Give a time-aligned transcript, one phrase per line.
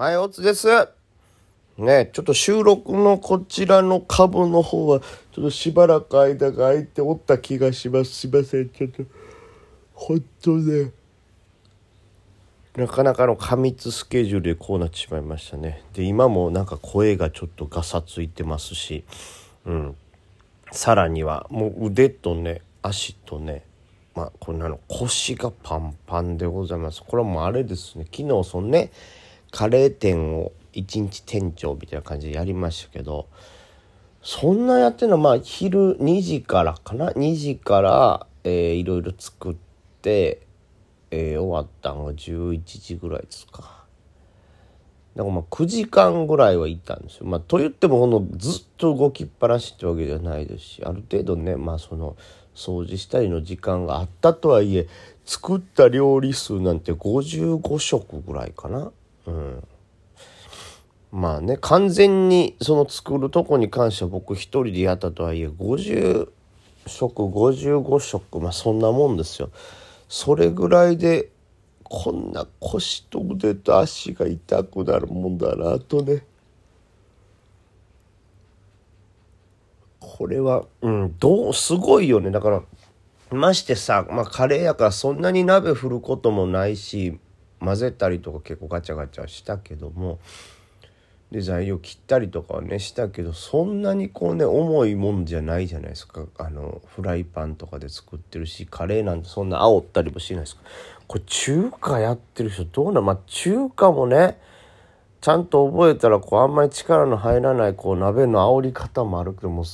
[0.00, 0.66] 前オツです。
[1.76, 8.12] ね、ちょっと収録のこちらの株の方は、ちょっとしばらく間が空いておった気がします。
[8.12, 9.02] すいません、ちょっと、
[9.92, 10.92] 本当ね、
[12.76, 15.84] なかなかの過密スケジュールでこうなってしまいましたね。
[15.92, 19.04] で、今もなんか声がちょっとガサついてますし、
[19.66, 19.96] うん。
[20.72, 23.64] さらには、もう腕とね、足とね、
[24.14, 27.02] まあ、こんなの腰がパンパンでございます。
[27.06, 28.92] これはもうあれですね、昨日そのね、
[29.50, 33.28] カレー店を一日店長みたいな感じでやりましたけど
[34.22, 39.56] そんなやってるのはまあ昼2時からかな？2時から、えー、いろいろ作っ
[40.02, 40.46] て、
[41.10, 43.80] えー、終わったのが11時ぐらいですか。
[45.16, 47.26] だからまあ9時間ぐらいはいたんですよ。
[47.26, 52.16] まあ、と言ってもこのずっと動きっぱなしってわけではないですしある程度ねまあその
[52.54, 54.86] 掃除したりの時間があったとはいえ
[55.24, 58.92] 作った料理数なんて55食ぐらいかな？
[59.26, 59.64] うん、
[61.12, 66.28] まあね完全にその作るとこに関しては僕一人でやったとはいえ50
[66.86, 69.50] 食55食まあそんなもんですよ。
[70.08, 71.30] それぐらいで
[71.84, 76.24] こんな腰と腕と足が痛くなるもんだなとね。
[80.00, 82.62] これはうんどうすごいよねだから
[83.30, 87.18] ましてさ、まあ、カレーやからそんなに鍋振ることもないし
[87.60, 90.18] 混ぜたりとか結構ガチャガチャしたけども
[91.30, 96.26] で材料切ったりとかはねしたけどそんなにこうね重いもんじゃないじゃないですか。
[96.38, 100.62] あのフライパンとかで作ってるしカレーなんてそんな煽ったりもしないですか。
[101.06, 104.38] これ中華やってる人どうなまあ中華もね
[105.20, 109.64] ちゃんと覚えたらこうあんまり力の入らないこう鍋の煽り方もあるけども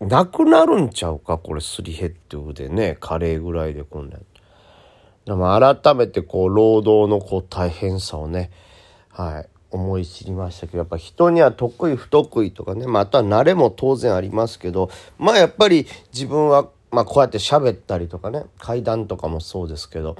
[0.00, 4.18] なくなるんちゃうかこれすり減って腕ねカレーぐらいでこんな
[5.24, 8.50] でも改めてこう労働のこう大変さをね
[9.10, 20.16] はい思い知りましたけどやっぱ人には得意不得意とかねまた慣れも当然ありますけどまあやっぱり自分はまあこうやって喋ったりとかね階段とかもそうですけど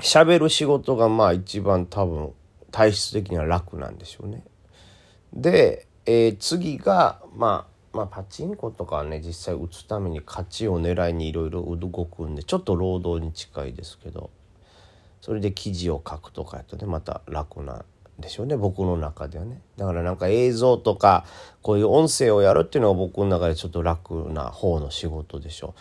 [0.00, 2.32] 喋る仕事がまあ一番多分
[2.70, 4.42] 体質的には楽なんでしょうね。
[5.32, 14.30] で、えー、次がまあまあパチンコとかはね実際打つために勝ちを狙いにいろいろ動くんでちょっと労働に近いですけど
[15.20, 17.84] それで記事を書くとかやとねまた楽なん
[18.18, 19.60] でしょうね僕の中ではね。
[19.76, 21.24] だからなんか映像とか
[21.62, 25.74] こういう音声をやるっていうのが僕の中でちょっと楽な方の仕事でしょ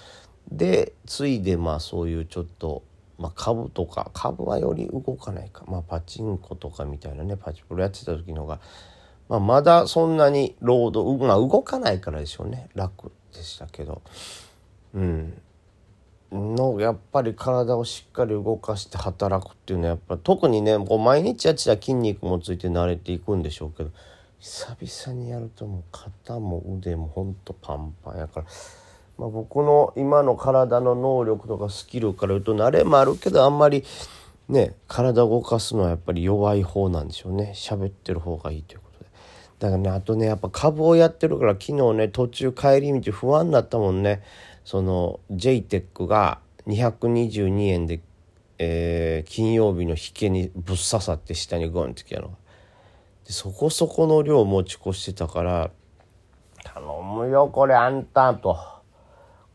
[0.51, 0.55] う。
[0.55, 2.83] でついでまあそういうちょっと
[3.19, 8.59] まあ、株とか株はより動かないか、まあ、パチンコとかみたいなねパチプロやってた時のが
[9.29, 12.69] まあ、まだそんなにロード、まあ、動かないからでしょうね。
[12.75, 14.01] 楽でしたけど。
[14.93, 15.41] うん。
[16.33, 23.91] のやっぱり体をしっかり動かして働くっていうのはやっぱ特にねこう毎日やってた筋肉もついて慣れていくんでしょうけど
[24.39, 28.45] 久々にやるともう肩も腕もほんとパンパンやから。
[29.15, 33.83] まあ、僕の今の体の能力とかスキルから言うと慣れもあるけどあんまり
[34.49, 37.53] ね体動かすのはやっぱり弱い方なんでしょうね。
[37.55, 38.92] 喋ってる方がいいということ。
[39.63, 44.21] だからねあとねやっぱ株をやってるから昨日ね途中帰り道不安だったもんね。
[44.65, 48.01] その JTEC が222円で、
[48.57, 52.35] えー、金曜日の引けにぶっ刺さって下にゴンってきたの。
[53.25, 55.71] でそこそこの量持ち越してたから
[56.65, 58.57] 頼むよこれあんたと。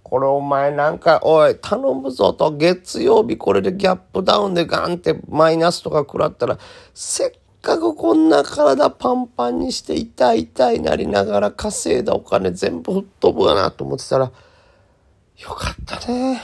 [0.02, 6.58] これお前なんか、おい、頼むぞと、月曜日これでギャップダウンでガンってマイナスとか食らったら、
[6.94, 7.32] せっ
[7.68, 16.40] かくこんな体パンパンにして痛い痛いなりながら稼いだお金全部吹っ飛ぶかなと思ってたら、よかったね。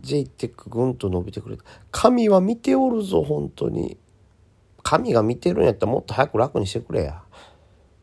[0.00, 1.64] JTEC ぐんと伸びてくれた。
[1.90, 3.98] 神は見ておるぞ、本当に。
[4.84, 7.22] 神が見てるんやったらもっと早く楽にしてくれや。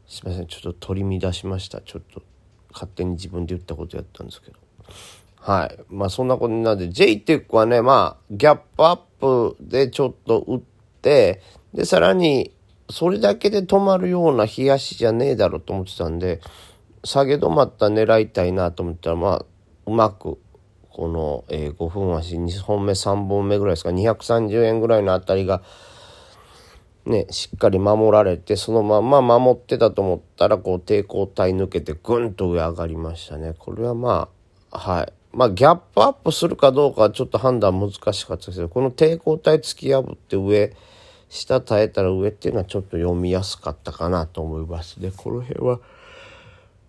[0.05, 1.79] すいません、ちょっと取り乱しました。
[1.79, 2.21] ちょっと
[2.73, 4.57] 勝手に自分で言ったことやったんですけど。
[5.39, 5.79] はい。
[5.87, 10.61] まあそんなことなんで、JTEC はね、まあギャップアップでちょっと打っ
[11.01, 11.41] て、
[11.77, 12.51] で、さらに、
[12.89, 16.41] それだけで止まるような冷やしじゃねえだろうと思ってたんで、
[17.03, 19.45] 下げ止まった狙いたいなと思ったら、まあ、
[19.85, 20.39] うまく、
[20.89, 25.61] この、えー、5分足2本目3本目ぐらいですか、230円ぐらいのあたりが、
[27.05, 33.53] ね、しっかり守られて、そのまま守ってたと思ったら、こう、抵抗体抜けて、ぐんと上上がりましたね。
[33.55, 34.29] これはま
[34.71, 35.13] あ、はい。
[35.31, 40.75] まあ、ギャップアップするかどうかはちょっと判断難しかったですけど、この抵抗体突き破って上、
[41.29, 45.79] 下耐えたら上っていうのはちょっと読みやすかったかなと思いますでこの辺は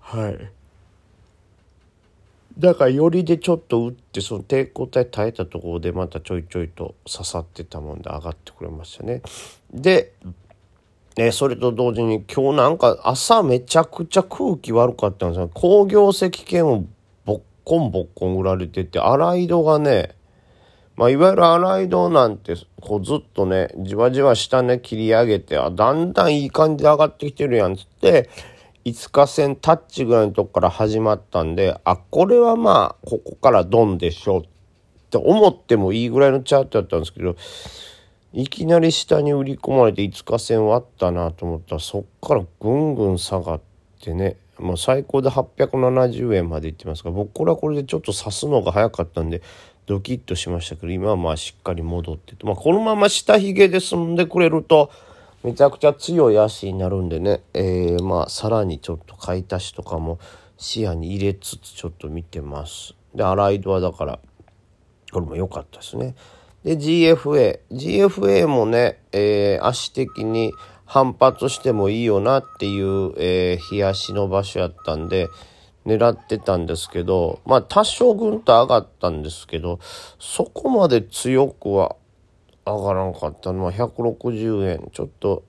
[0.01, 0.59] はい
[2.59, 9.23] だからよりでちょっと打ってその抵抗体耐えたところでまたちょいちょいと刺さってたもんで上がってくれましたね。
[9.73, 10.13] で、
[11.17, 15.51] えそれと同時に今日なんか朝めちゃくちゃ空気悪かったんですよ。
[15.55, 16.85] 工業石鹸を
[17.25, 20.17] ボッコンボッコン売られてて、洗い戸がね、
[20.99, 28.29] まあ、いわゆる洗い戸なんて、こうずっとね、じわじわ下ね、切り上げて、あ、だんだんいい感じで上がってきてるやんつって、
[28.85, 34.43] 5日線タッチぐらいのとこから始まったんで、あ、これはまあ、ここからドンでしょっ
[35.11, 37.37] て思ってもいいぐらいのチャートだったんですけど、
[38.33, 43.61] いきなり下に売り込まれて5日線割ったなと思ったら、そっからぐんぐん下がっ
[44.03, 49.43] てね、もう最高で870円までいってますが、僕これはこれでちょっと刺すのが早かったんで、
[49.89, 54.91] ドキッとしましたけど、今はまあしっかり戻ってて、まあこのまま下髭で済んでくれると、
[55.43, 60.19] めちゃくちゃ強い足になるんでね、えー、まあさらにちょっと買い足しとかも
[60.59, 62.95] 視野に入れつつちょっと見てます。
[63.15, 64.19] で、アライドはだから、
[65.11, 66.15] これも良かったですね。
[66.65, 67.61] で、GFA。
[67.73, 70.53] GFA もね、えー、足的に
[70.85, 75.29] 反発してもいいよなっていう、えー、冷やしの場所やったんで、
[75.89, 79.81] 狙ってたんですけど、まあ多少ぐんと上がったんですけど、
[80.19, 81.97] そこまで強くは
[82.67, 83.65] 上がらんかったの。
[83.65, 85.45] は160円ちょっと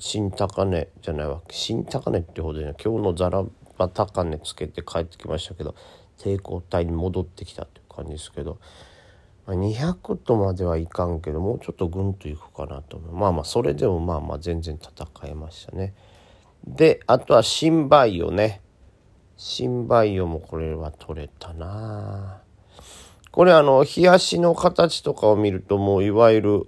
[0.00, 1.54] 新高値じゃないわけ。
[1.54, 2.76] 新高値ってほどじゃない。
[2.82, 3.44] 今日のザラ
[3.78, 5.74] バ高値つけて帰ってきましたけど
[6.18, 8.58] 抵抗体に戻ってきたっていう感じですけど、
[9.46, 13.14] まあ、200とまではいかんけどもうちょっとぐんといくかなと思う。
[13.14, 15.94] まあまあそれでもまあまあ全然戦えましたね。
[16.66, 18.60] であとは新バイオね
[19.42, 22.42] 新バイオもこれは取れたな。
[23.30, 26.66] これあの、冷やしの形とかを見るともういわゆる、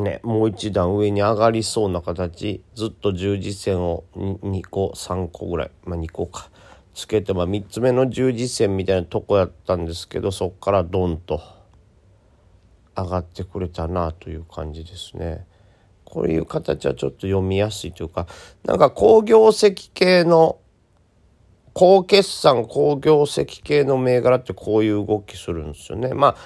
[0.00, 6.50] ね、もう一段上に上がりそうな形、ずっと十字線を 2, 個、3個ぐらい、まあ2個か、
[6.94, 11.40] つけて、まあ3つ目の十字線みたいなとこやったんですけど、そっからドンと
[12.96, 15.46] 上がってくれたなという感じですね。
[16.04, 18.26] こういう形はちょっと読みやすいというか、
[18.64, 20.58] なんか工業石系の
[21.78, 26.14] 高決算、高業績系の銘柄ってこういう動きするんですよね。
[26.14, 26.36] まあ、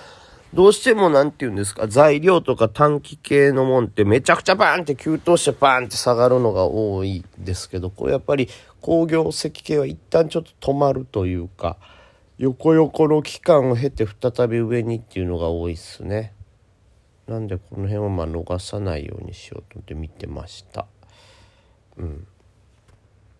[0.52, 8.48] どうしても何て言うんですか、材料とか短期系のもんってめちゃくちゃバーンって急騰してバーンって下がるのが多いですけど、これやっぱり
[8.80, 11.76] 好業績系は一旦ちょっと止まるというか、
[12.38, 16.34] 横横の期間を経て再び上にっていうのが多いっすね。
[17.28, 20.86] なんでこの辺はまあ逃さないようにしようと思って見てました。
[21.98, 22.26] うん。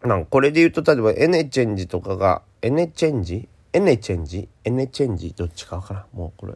[0.02, 3.49] なんこれで言うと例えばエネチェンジとかがエネチェンジ？
[3.73, 4.49] エネチェンジ？
[4.64, 5.32] エネチェンジ？
[5.32, 6.17] どっちかわからん。
[6.17, 6.55] もうこれ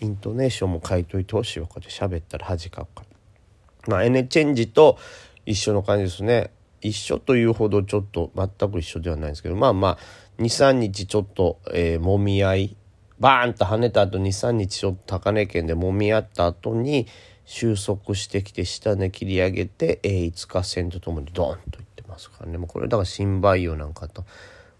[0.00, 1.66] イントネーションも書いといてほしいわ。
[1.66, 3.06] これ喋ったら恥かくから。
[3.88, 4.98] まあエネチェンジと
[5.44, 6.50] 一緒の感じですね。
[6.80, 9.56] 一緒というほどちょっと全く一緒ではないんですけど。
[9.56, 9.98] まあまあ
[10.38, 12.76] 23日ちょっと、えー、揉み合い。
[13.20, 17.06] バーンと跳ねた後23日ちょっと高値圏で揉み合った後に
[17.44, 22.58] 収束してきて下値切り上げて、えー、5日線とともにドーンといますからね。
[22.58, 24.24] もうこれだから新培養なんかと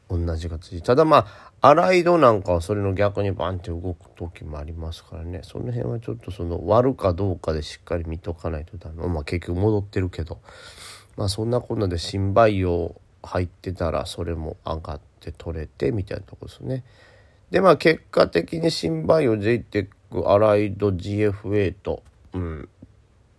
[0.08, 1.26] 同じ形ただま
[1.60, 5.40] あ、アライドなんかはそれの逆にバンって動く時もありますからね。
[5.42, 9.06] その辺はちょっとその割るかどうかでしっかり見とかないとダメ。
[9.08, 10.38] まあ結局戻ってるけど。
[11.16, 16.84] まあそんなこんなで新培養入ってたらそれも上がって取れてみたいなとこですね。
[17.50, 19.88] でまあ結果的に新培養 JTEC
[20.26, 22.02] アライド GFA と、
[22.34, 22.68] うん、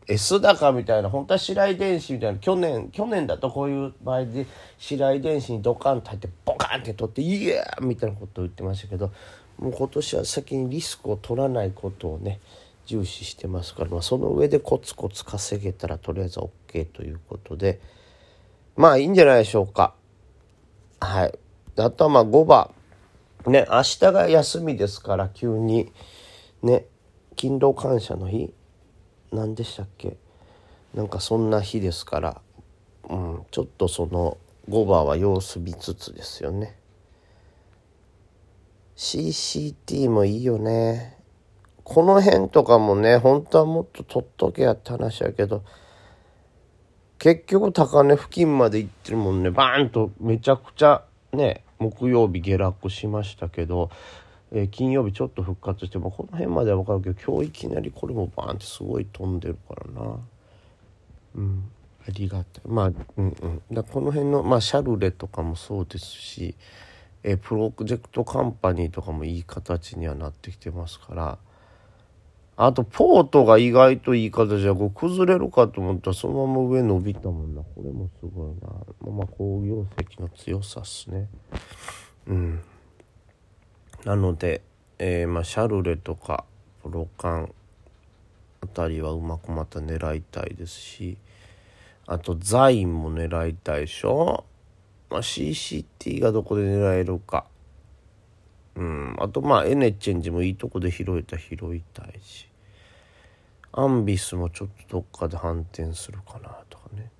[0.08, 4.45] S 高みたいな本当は白井電子みたいな去年去年だとこういう場合で
[4.78, 9.12] 白井電子にドカンと入ってボカンって取って「イエー!」みたいなことを言ってましたけど
[9.57, 12.40] もう今年は先にリスクを取らないことをね
[12.86, 17.80] 重視してますから、まあ、その上でコツコツ稼げたらとりあえず OK ということで
[18.76, 19.94] まあいいんじゃないでしょうか。
[21.00, 21.40] はい。
[21.78, 22.72] あとはまあ5番。
[23.45, 25.92] ね、明日が休みですから急に
[26.62, 26.86] ね、
[27.36, 28.54] 勤労感謝の日
[29.33, 30.16] 何でしたっけ？
[30.94, 32.42] なんかそんな日ですから、
[33.09, 34.37] うん、ちょっとその
[34.69, 36.78] 5番は様子見つつですよね。
[38.95, 41.18] CCT もいいよね。
[41.83, 45.63] この辺とかもね本当はもっと取っとけやって話やけど
[47.19, 49.49] 結局高値付近まで行ってるもんね。
[49.49, 53.90] バーンとめちゃくちゃね木曜日下落しましたけど
[54.56, 60.18] えー、金曜日ちょっと復活してもこの辺までは分かるけど今日いきなりこれもバーンってすごい飛んでるからな。
[61.36, 61.72] うん。
[62.07, 62.62] ありがたい。
[62.66, 63.62] まあうんうん。
[63.72, 66.56] だこの辺のまあシャルレとかもそうですし、
[67.24, 71.38] えー、プロジェクトカンパニーとかもいい形にはなってきてますから。
[72.56, 77.64] あとポートが意外といい形でこう崩れるかと思ったらそのまま上伸びたもんな。
[77.64, 79.12] これもすごいな。
[79.12, 81.28] まあ工業石の強さっすね。
[82.28, 82.62] うん。
[84.06, 84.62] なので、
[85.00, 86.45] えー、まあ、シャルレとか
[86.81, 87.54] プロカン
[88.62, 91.18] あたりはうまくまた狙いたいですし
[92.06, 94.45] あとザインも狙いたいでしょ、
[95.10, 97.45] まあ、CCT がどこで狙えるか。
[98.76, 102.50] うんあとまあエネチェンジもいいとこで拾えた拾いたいし
[103.72, 107.12] アンビスもちょっとどっかで反転するかなとかね。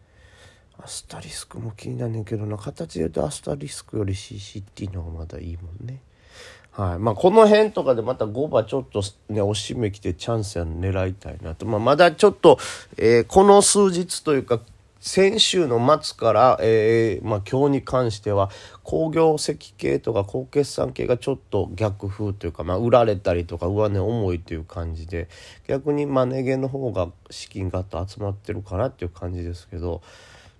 [0.78, 2.58] アスタリスクも気になんねんけどな。
[2.58, 6.02] 形で言うとアスタリスクより CCT の方がまだいいもんね。
[6.75, 12.58] はいまあ、この辺とかでまた5番ちょっとね押し目きてチャンスや狙いたいなと、まあ、まだちょっと、
[12.98, 14.60] えー、この数日というか
[15.00, 18.50] 先週の末から、えーまあ、今日に関しては
[18.84, 25.27] 工業石系とか高決算系がちょっと逆風というか、まあ、売られたりとか上値重いという感じで
[25.68, 30.01] 逆にマネゲの方が資金がと集まってるかなっていう感じですけど。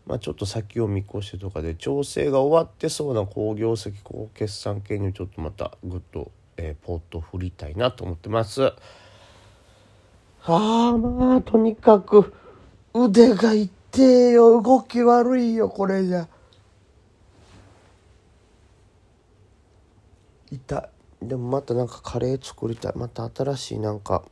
[0.06, 8.62] まあ、ちょっと先を見越してとかで調整が終わってそうな好業績高決算系にちょっとまたグッと、えー、ポート振りたいなと思ってます。
[8.62, 8.74] は
[10.46, 12.34] あまあとにかく
[12.94, 16.28] 腕が痛えよ動き悪いよこれじゃ。
[20.52, 20.90] 痛
[21.24, 24.24] いでもまたなんかカレー作りたいまた新しいなんか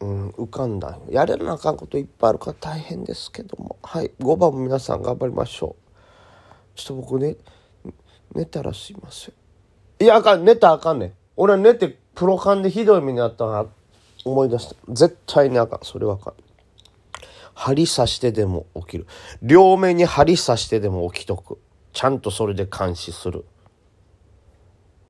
[0.00, 0.98] うん、浮かんだ。
[1.10, 3.76] やれなあかんこといっぱいあるから大変ですけども。
[3.82, 6.78] はい5番も皆さん頑張りましょう。
[6.78, 7.36] ちょっと僕ね
[8.34, 9.34] 寝たらすいません。
[10.02, 11.12] いやあかん寝たらあかんねん。
[11.36, 13.66] 俺は寝てプロカンでひどい目にあったな
[14.24, 14.76] 思い出した。
[14.88, 15.80] 絶対にあかん。
[15.82, 16.34] それはあかん。
[17.54, 19.06] 針刺してでも起きる。
[19.42, 21.58] 両目に針刺してでも起きとく。
[21.92, 23.44] ちゃんとそれで監視する。